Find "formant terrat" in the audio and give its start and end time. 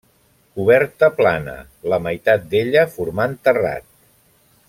2.97-3.87